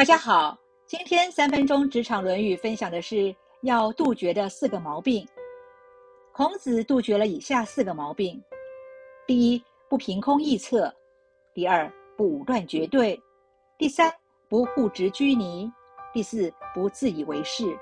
[0.00, 0.56] 大家好，
[0.86, 5.28] 今天三分钟职场《论语》分享的是要杜绝的四个毛病。
[6.32, 8.42] 孔子杜绝了以下四个毛病：
[9.26, 10.90] 第一，不凭空臆测；
[11.52, 11.86] 第二，
[12.16, 13.14] 不武断绝对；
[13.76, 14.10] 第三，
[14.48, 15.70] 不固执拘泥；
[16.14, 17.78] 第四，不自以为是。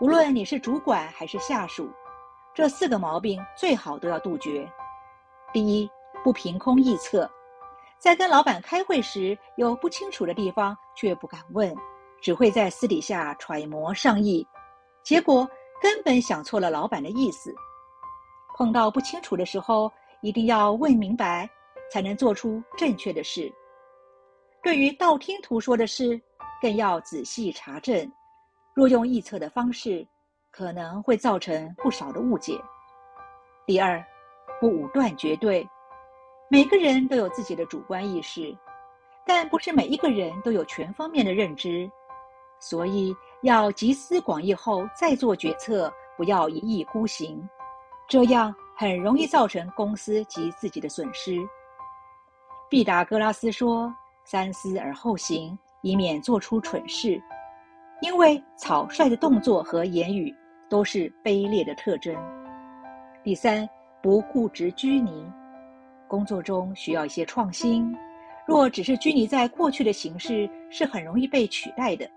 [0.00, 1.90] 无论你是主管还是下属，
[2.54, 4.66] 这四个毛病最好都要杜绝。
[5.52, 5.90] 第一，
[6.24, 7.30] 不凭空臆测。
[7.98, 11.74] 在跟老板开会时，有不清楚的地方却不敢问，
[12.20, 14.46] 只会在私底下揣摩上意，
[15.02, 15.48] 结果
[15.82, 17.52] 根本想错了老板的意思。
[18.56, 21.48] 碰到不清楚的时候，一定要问明白，
[21.92, 23.52] 才能做出正确的事。
[24.62, 26.20] 对于道听途说的事，
[26.62, 28.12] 更要仔细查证。
[28.74, 30.06] 若用臆测的方式，
[30.52, 32.60] 可能会造成不少的误解。
[33.66, 34.04] 第二，
[34.60, 35.68] 不武断绝对。
[36.50, 38.56] 每个人都有自己的主观意识，
[39.26, 41.90] 但不是每一个人都有全方面的认知，
[42.58, 47.46] 所以要集思广益后再做决策，不要一意孤行，
[48.08, 51.36] 这样很容易造成公司及自己的损失。
[52.70, 57.20] 毕达哥拉斯说：“三思而后行，以免做出蠢事。”
[58.00, 60.34] 因为草率的动作和言语
[60.70, 62.16] 都是卑劣的特征。
[63.22, 63.68] 第三，
[64.02, 65.30] 不固执拘泥。
[66.08, 67.94] 工作中需要一些创新，
[68.46, 72.10] 若只是拘泥在过去的形式，是很容易被取代的。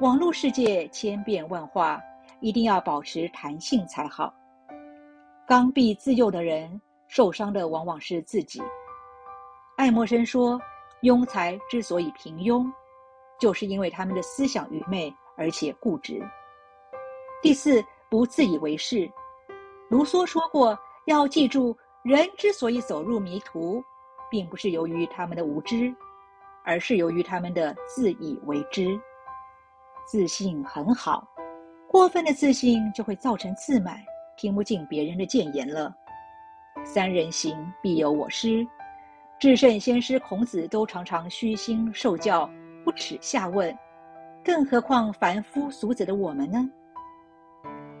[0.00, 2.00] 网络世界千变万化，
[2.40, 4.34] 一定要保持弹性才好。
[5.46, 8.60] 刚愎自用的人，受伤的往往是自己。
[9.76, 10.60] 爱默生说
[11.02, 12.70] ：“庸才之所以平庸，
[13.38, 16.20] 就是因为他们的思想愚昧而且固执。”
[17.40, 19.10] 第四，不自以为是。
[19.88, 23.84] 卢梭说过：“要记住。”人之所以走入迷途，
[24.30, 25.94] 并不是由于他们的无知，
[26.64, 28.98] 而是由于他们的自以为知。
[30.06, 31.28] 自信很好，
[31.86, 33.98] 过分的自信就会造成自满，
[34.38, 35.94] 听不进别人的谏言了。
[36.84, 38.66] 三人行，必有我师。
[39.38, 42.48] 至圣先师孔子都常常虚心受教，
[42.82, 43.76] 不耻下问，
[44.42, 46.66] 更何况凡夫俗子的我们呢？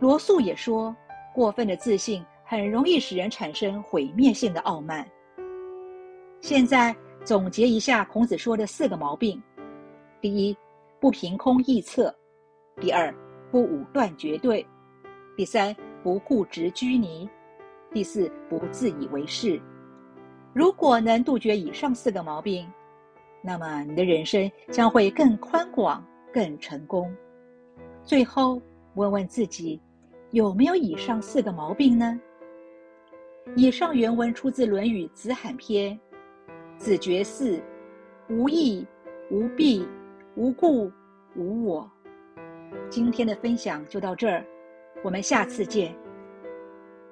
[0.00, 0.96] 罗素也说，
[1.34, 2.24] 过分的自信。
[2.50, 5.08] 很容易使人产生毁灭性的傲慢。
[6.40, 6.92] 现在
[7.24, 9.40] 总结一下孔子说的四个毛病：
[10.20, 10.56] 第一，
[10.98, 12.12] 不凭空臆测；
[12.80, 13.14] 第二，
[13.52, 14.66] 不武断绝对；
[15.36, 15.72] 第三，
[16.02, 17.24] 不固执拘泥；
[17.92, 19.62] 第四，不自以为是。
[20.52, 22.68] 如果能杜绝以上四个毛病，
[23.44, 27.14] 那么你的人生将会更宽广、更成功。
[28.02, 28.60] 最后，
[28.96, 29.80] 问问自己，
[30.32, 32.20] 有没有以上四个毛病呢？
[33.56, 35.98] 以上原文出自《论语·子罕篇》，
[36.78, 37.60] 子绝四，
[38.28, 38.86] 无义，
[39.30, 39.86] 无弊，
[40.36, 40.90] 无故，
[41.34, 41.90] 无我。
[42.88, 44.44] 今天的分享就到这儿，
[45.02, 45.94] 我们下次见。